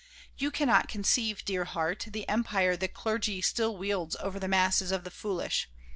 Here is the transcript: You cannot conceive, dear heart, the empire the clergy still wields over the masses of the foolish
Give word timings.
You 0.35 0.49
cannot 0.49 0.87
conceive, 0.87 1.45
dear 1.45 1.63
heart, 1.63 2.07
the 2.09 2.27
empire 2.27 2.75
the 2.75 2.87
clergy 2.87 3.39
still 3.39 3.77
wields 3.77 4.15
over 4.15 4.39
the 4.39 4.47
masses 4.47 4.91
of 4.91 5.03
the 5.03 5.11
foolish 5.11 5.69